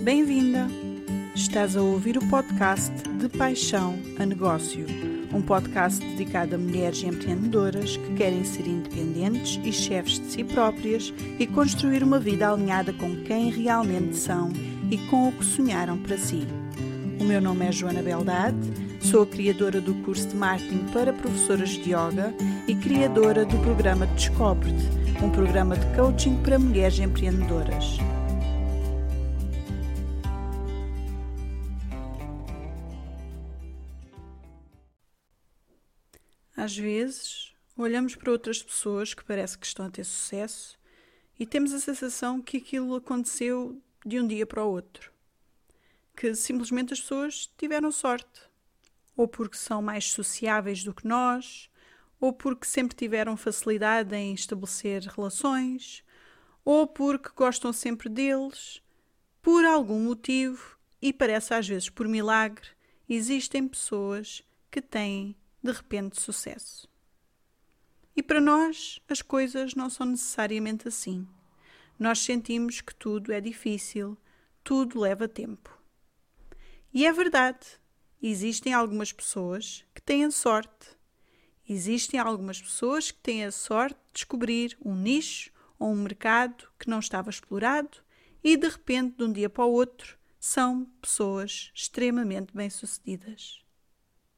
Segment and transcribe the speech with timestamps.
[0.00, 0.68] Bem-vinda!
[1.34, 4.86] Estás a ouvir o podcast De Paixão a Negócio,
[5.34, 11.12] um podcast dedicado a mulheres empreendedoras que querem ser independentes e chefes de si próprias
[11.38, 14.52] e construir uma vida alinhada com quem realmente são
[14.88, 16.46] e com o que sonharam para si.
[17.20, 18.56] O meu nome é Joana Beldade,
[19.00, 22.32] sou a criadora do curso de marketing para professoras de yoga
[22.68, 27.98] e criadora do programa Descobre-te, um programa de coaching para mulheres empreendedoras.
[36.68, 40.78] Às vezes, olhamos para outras pessoas que parece que estão a ter sucesso
[41.40, 45.10] e temos a sensação que aquilo aconteceu de um dia para o outro.
[46.14, 48.42] Que simplesmente as pessoas tiveram sorte.
[49.16, 51.70] Ou porque são mais sociáveis do que nós,
[52.20, 56.04] ou porque sempre tiveram facilidade em estabelecer relações,
[56.66, 58.82] ou porque gostam sempre deles.
[59.40, 62.68] Por algum motivo, e parece às vezes por milagre,
[63.08, 66.88] existem pessoas que têm de repente sucesso.
[68.16, 71.26] E para nós as coisas não são necessariamente assim.
[71.98, 74.16] Nós sentimos que tudo é difícil,
[74.62, 75.76] tudo leva tempo.
[76.92, 77.66] E é verdade,
[78.22, 80.96] existem algumas pessoas que têm a sorte.
[81.68, 86.88] Existem algumas pessoas que têm a sorte de descobrir um nicho ou um mercado que
[86.88, 87.98] não estava explorado
[88.42, 93.62] e de repente, de um dia para o outro, são pessoas extremamente bem-sucedidas.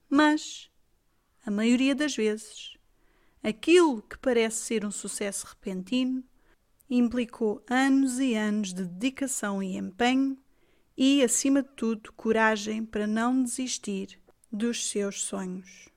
[0.08, 0.69] Mas
[1.44, 2.76] a maioria das vezes,
[3.42, 6.22] aquilo que parece ser um sucesso repentino
[6.88, 10.36] implicou anos e anos de dedicação e empenho
[10.96, 14.20] e, acima de tudo, coragem para não desistir
[14.52, 15.88] dos seus sonhos.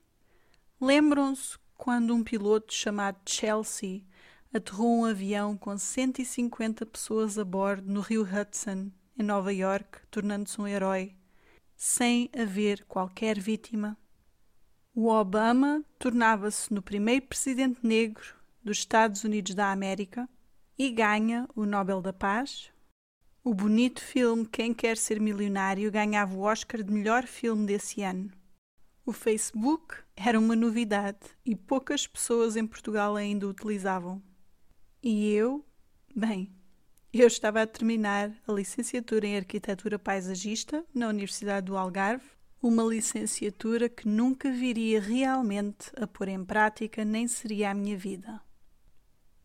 [0.80, 4.02] Lembram-se quando um piloto chamado Chelsea
[4.52, 10.60] aterrou um avião com 150 pessoas a bordo no rio Hudson, em Nova York, tornando-se
[10.60, 11.14] um herói,
[11.76, 13.98] sem haver qualquer vítima?
[14.96, 20.28] O Obama tornava-se no primeiro presidente negro dos Estados Unidos da América
[20.78, 22.70] e ganha o Nobel da Paz.
[23.42, 28.30] O bonito filme Quem Quer Ser Milionário ganhava o Oscar de melhor filme desse ano.
[29.04, 34.22] O Facebook era uma novidade e poucas pessoas em Portugal ainda o utilizavam.
[35.02, 35.64] E eu,
[36.14, 36.54] bem,
[37.12, 42.33] eu estava a terminar a licenciatura em Arquitetura Paisagista na Universidade do Algarve
[42.66, 48.40] uma licenciatura que nunca viria realmente a pôr em prática nem seria a minha vida.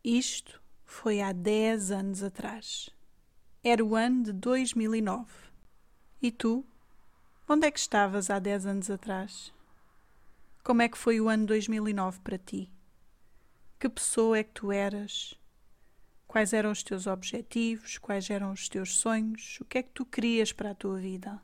[0.02, 2.90] Isto foi há 10 anos atrás.
[3.62, 5.30] Era o ano de 2009.
[6.22, 6.66] E tu?
[7.46, 9.54] Onde é que estavas há 10 anos atrás?
[10.64, 12.72] Como é que foi o ano 2009 para ti?
[13.78, 15.34] Que pessoa é que tu eras?
[16.26, 17.98] Quais eram os teus objetivos?
[17.98, 19.58] Quais eram os teus sonhos?
[19.60, 21.42] O que é que tu querias para a tua vida?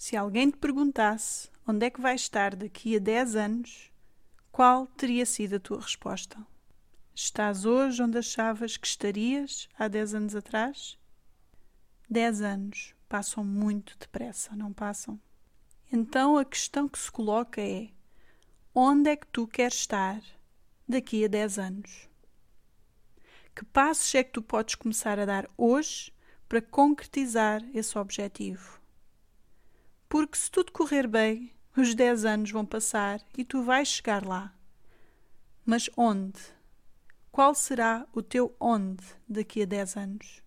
[0.00, 3.92] Se alguém te perguntasse onde é que vais estar daqui a 10 anos,
[4.50, 6.38] qual teria sido a tua resposta?
[7.14, 10.98] Estás hoje onde achavas que estarias há 10 anos atrás?
[12.08, 15.20] 10 anos passam muito depressa, não passam?
[15.92, 17.90] Então a questão que se coloca é:
[18.74, 20.22] onde é que tu queres estar
[20.88, 22.08] daqui a 10 anos?
[23.54, 26.10] Que passos é que tu podes começar a dar hoje
[26.48, 28.79] para concretizar esse objetivo?
[30.10, 34.52] Porque se tudo correr bem, os 10 anos vão passar e tu vais chegar lá.
[35.64, 36.40] Mas onde?
[37.30, 40.42] Qual será o teu onde daqui a 10 anos?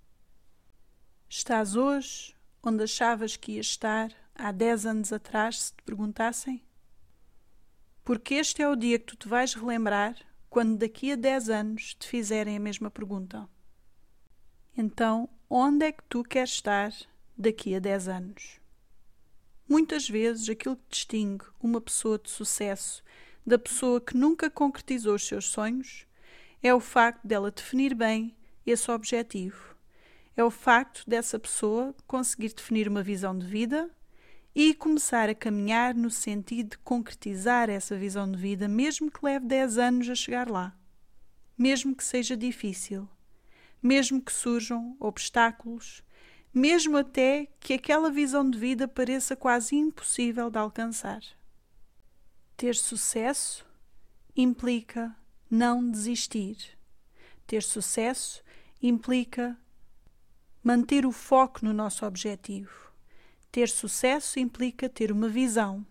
[1.29, 6.61] Estás hoje onde achavas que ias estar há 10 anos atrás se te perguntassem?
[8.03, 10.17] Porque este é o dia que tu te vais relembrar
[10.49, 13.47] quando daqui a 10 anos te fizerem a mesma pergunta.
[14.75, 16.93] Então, onde é que tu queres estar
[17.37, 18.62] daqui a 10 anos?
[19.73, 23.03] Muitas vezes aquilo que distingue uma pessoa de sucesso
[23.43, 26.05] da pessoa que nunca concretizou os seus sonhos
[26.61, 28.35] é o facto dela definir bem
[28.67, 29.75] esse objetivo.
[30.37, 33.89] É o facto dessa pessoa conseguir definir uma visão de vida
[34.53, 39.47] e começar a caminhar no sentido de concretizar essa visão de vida, mesmo que leve
[39.47, 40.77] 10 anos a chegar lá.
[41.57, 43.09] Mesmo que seja difícil,
[43.81, 46.02] mesmo que surjam obstáculos,
[46.53, 51.21] mesmo até que aquela visão de vida pareça quase impossível de alcançar.
[52.55, 53.65] Ter sucesso
[54.35, 55.15] implica
[55.49, 56.57] não desistir.
[57.47, 58.43] Ter sucesso
[58.81, 59.57] implica
[60.63, 62.91] manter o foco no nosso objetivo.
[63.51, 65.85] Ter sucesso implica ter uma visão,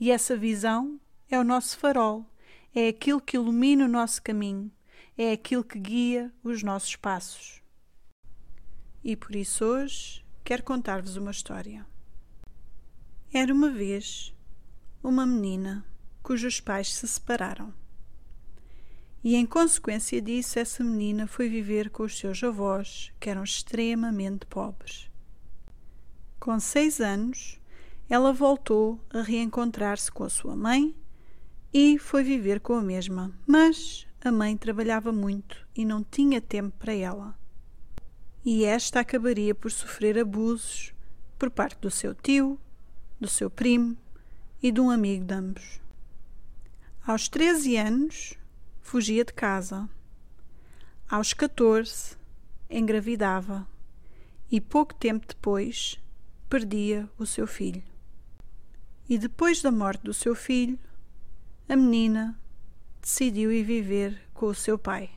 [0.00, 2.26] e essa visão é o nosso farol,
[2.74, 4.70] é aquilo que ilumina o nosso caminho,
[5.16, 7.63] é aquilo que guia os nossos passos.
[9.04, 11.84] E por isso hoje quero contar-vos uma história.
[13.30, 14.34] Era uma vez
[15.02, 15.84] uma menina
[16.22, 17.74] cujos pais se separaram.
[19.22, 24.46] E em consequência disso, essa menina foi viver com os seus avós, que eram extremamente
[24.46, 25.10] pobres.
[26.40, 27.60] Com seis anos,
[28.08, 30.96] ela voltou a reencontrar-se com a sua mãe
[31.74, 36.74] e foi viver com a mesma, mas a mãe trabalhava muito e não tinha tempo
[36.78, 37.43] para ela.
[38.44, 40.92] E esta acabaria por sofrer abusos
[41.38, 42.60] por parte do seu tio,
[43.18, 43.96] do seu primo
[44.62, 45.80] e de um amigo de ambos.
[47.06, 48.34] Aos 13 anos,
[48.82, 49.88] fugia de casa.
[51.08, 52.16] Aos 14,
[52.68, 53.66] engravidava
[54.50, 55.98] e pouco tempo depois
[56.48, 57.82] perdia o seu filho.
[59.08, 60.78] E depois da morte do seu filho,
[61.66, 62.38] a menina
[63.00, 65.10] decidiu ir viver com o seu pai.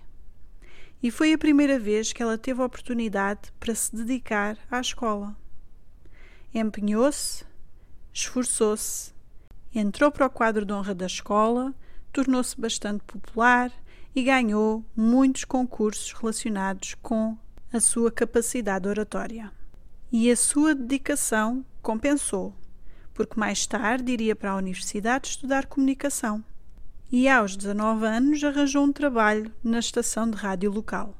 [1.01, 5.35] E foi a primeira vez que ela teve oportunidade para se dedicar à escola.
[6.53, 7.45] Empenhou-se,
[8.11, 9.13] esforçou-se,
[9.73, 11.73] entrou para o quadro de honra da escola,
[12.11, 13.71] tornou-se bastante popular
[14.15, 17.37] e ganhou muitos concursos relacionados com
[17.71, 19.51] a sua capacidade oratória.
[20.11, 22.55] E a sua dedicação compensou,
[23.13, 26.43] porque mais tarde iria para a universidade estudar comunicação.
[27.09, 31.15] E aos 19 anos arranjou um trabalho na estação de rádio local.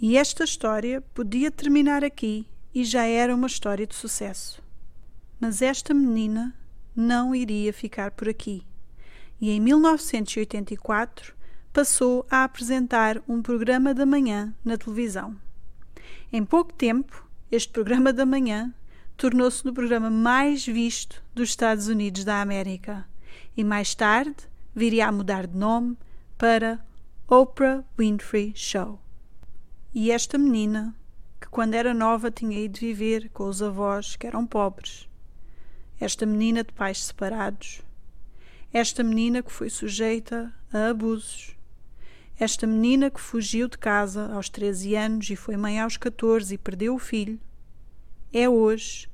[0.00, 4.62] E esta história podia terminar aqui e já era uma história de sucesso.
[5.38, 6.54] Mas esta menina
[6.94, 8.62] não iria ficar por aqui.
[9.38, 11.34] E em 1984
[11.70, 15.36] passou a apresentar um programa da manhã na televisão.
[16.32, 18.74] Em pouco tempo, este programa da manhã
[19.18, 23.06] tornou-se no programa mais visto dos Estados Unidos da América
[23.54, 24.34] e mais tarde
[24.76, 25.96] viria a mudar de nome
[26.36, 26.78] para
[27.26, 29.00] Oprah Winfrey Show.
[29.94, 30.94] E esta menina,
[31.40, 35.08] que quando era nova tinha ido viver com os avós que eram pobres,
[35.98, 37.80] esta menina de pais separados,
[38.70, 41.56] esta menina que foi sujeita a abusos,
[42.38, 46.58] esta menina que fugiu de casa aos 13 anos e foi mãe aos 14 e
[46.58, 47.40] perdeu o filho,
[48.30, 49.08] é hoje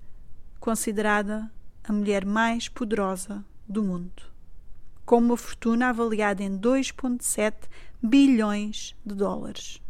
[0.59, 1.49] considerada
[1.85, 4.32] a mulher mais poderosa do mundo,
[5.05, 7.55] com uma fortuna avaliada em 2,7
[8.03, 9.81] bilhões de dólares.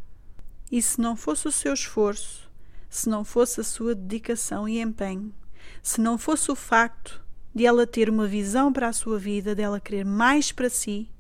[0.70, 2.50] E se não fosse o seu esforço,
[2.88, 5.35] se não fosse a sua dedicação e empenho,
[5.82, 7.23] se não fosse o facto
[7.55, 11.11] de ela ter uma visão para a sua vida, dela querer mais para si,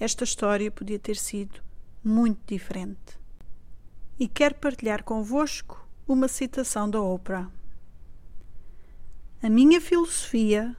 [0.00, 1.60] esta história podia ter sido
[2.02, 3.18] muito diferente.
[4.18, 7.50] E quero partilhar convosco uma citação da Oprah.
[9.40, 10.76] A minha filosofia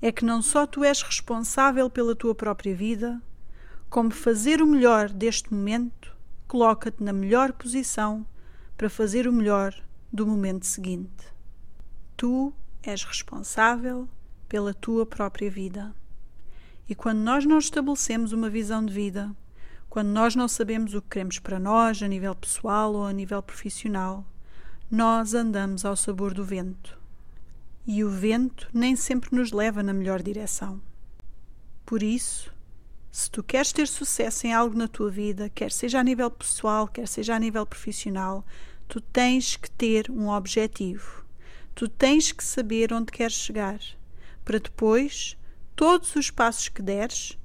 [0.00, 3.20] é que não só tu és responsável pela tua própria vida,
[3.88, 6.14] como fazer o melhor deste momento
[6.46, 8.26] coloca-te na melhor posição
[8.76, 9.74] para fazer o melhor
[10.12, 11.26] do momento seguinte.
[12.16, 12.52] Tu
[12.82, 14.08] és responsável
[14.48, 15.94] pela tua própria vida.
[16.88, 19.34] E quando nós não estabelecemos uma visão de vida,
[19.88, 23.42] quando nós não sabemos o que queremos para nós, a nível pessoal ou a nível
[23.42, 24.24] profissional,
[24.90, 26.96] nós andamos ao sabor do vento.
[27.86, 30.80] E o vento nem sempre nos leva na melhor direção.
[31.84, 32.52] Por isso,
[33.12, 36.88] se tu queres ter sucesso em algo na tua vida, quer seja a nível pessoal,
[36.88, 38.44] quer seja a nível profissional,
[38.88, 41.24] tu tens que ter um objetivo.
[41.74, 43.80] Tu tens que saber onde queres chegar,
[44.44, 45.36] para depois
[45.74, 47.38] todos os passos que deres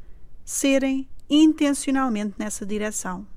[0.43, 3.27] serem intencionalmente nessa direção.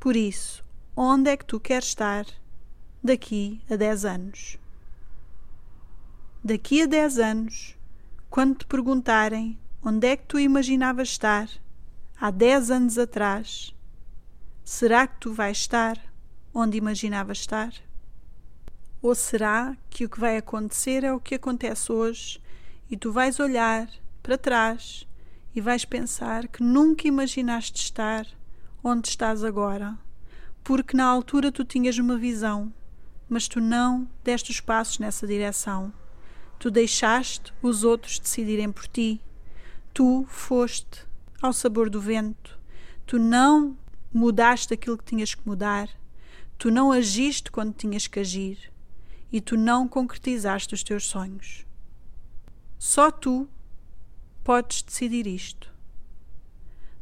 [0.00, 0.64] Por isso,
[0.96, 2.26] onde é que tu queres estar
[3.02, 4.63] daqui a 10 anos?
[6.46, 7.74] Daqui a 10 anos,
[8.28, 11.48] quando te perguntarem onde é que tu imaginavas estar
[12.20, 13.74] há 10 anos atrás,
[14.62, 15.98] será que tu vais estar
[16.52, 17.72] onde imaginavas estar?
[19.00, 22.38] Ou será que o que vai acontecer é o que acontece hoje
[22.90, 23.88] e tu vais olhar
[24.22, 25.08] para trás
[25.54, 28.26] e vais pensar que nunca imaginaste estar
[28.82, 29.98] onde estás agora,
[30.62, 32.70] porque na altura tu tinhas uma visão,
[33.30, 35.90] mas tu não deste os passos nessa direção.
[36.64, 39.20] Tu deixaste os outros decidirem por ti.
[39.92, 41.06] Tu foste
[41.42, 42.58] ao sabor do vento.
[43.04, 43.76] Tu não
[44.10, 45.90] mudaste aquilo que tinhas que mudar.
[46.56, 48.72] Tu não agiste quando tinhas que agir
[49.30, 51.66] e tu não concretizaste os teus sonhos.
[52.78, 53.46] Só tu
[54.42, 55.70] podes decidir isto.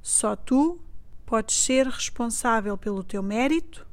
[0.02, 0.80] Só tu
[1.24, 3.86] podes ser responsável pelo teu mérito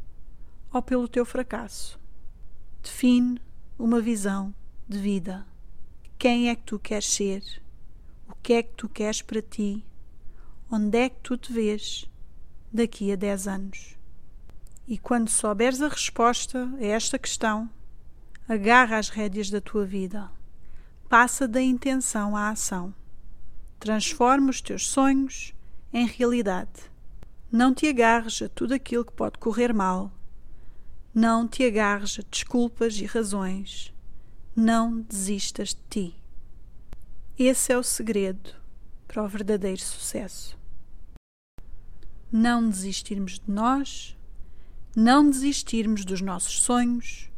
[0.74, 2.00] ou pelo teu fracasso.
[2.82, 3.40] Define
[3.78, 4.52] uma visão
[4.88, 5.48] de vida.
[6.20, 7.42] Quem é que tu queres ser?
[8.28, 9.84] O que é que tu queres para ti?
[10.72, 12.08] Onde é que tu te vês
[12.72, 13.98] daqui a 10 anos?
[14.88, 17.70] E quando souberes a resposta a esta questão,
[18.50, 20.28] Agarra as rédeas da tua vida.
[21.08, 22.92] Passa da intenção à ação.
[23.80, 25.54] Transforma os teus sonhos
[25.94, 26.90] em realidade.
[27.52, 30.12] Não te agarres a tudo aquilo que pode correr mal.
[31.14, 33.94] Não te agarres a desculpas e razões.
[34.62, 36.16] Não desistas de ti.
[37.38, 38.50] Esse é o segredo
[39.08, 40.60] para o verdadeiro sucesso.
[42.30, 44.18] Não desistirmos de nós,
[44.94, 47.32] não desistirmos dos nossos sonhos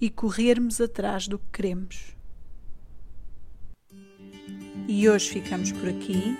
[0.00, 2.16] e corrermos atrás do que queremos.
[4.88, 6.36] E hoje ficamos por aqui.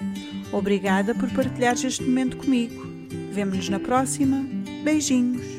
[0.52, 2.82] Obrigada por partilhares este momento comigo.
[3.30, 4.44] Vemo-nos na próxima.
[4.82, 5.53] Beijinhos.